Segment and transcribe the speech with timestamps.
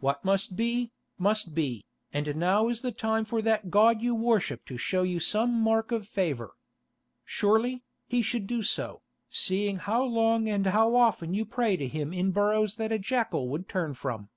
[0.00, 4.64] "What must be, must be, and now is the time for that God you worship
[4.66, 6.54] to show you some mark of favour.
[7.24, 12.12] Surely, He should do so, seeing how long and how often you pray to Him
[12.12, 14.30] in burrows that a jackal would turn from."